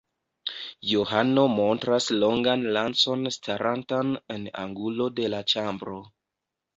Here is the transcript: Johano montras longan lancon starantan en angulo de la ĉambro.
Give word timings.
Johano 0.91 1.43
montras 1.57 2.05
longan 2.23 2.61
lancon 2.77 3.21
starantan 3.35 4.09
en 4.37 4.49
angulo 4.63 5.07
de 5.21 5.29
la 5.35 5.43
ĉambro. 5.55 5.95